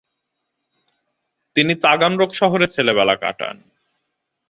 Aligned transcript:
তিনি 1.55 1.73
তাগানরোগ 1.75 2.31
শহরে 2.33 2.67
ছেলেবেলা 2.67 3.15
কাটান। 3.15 3.55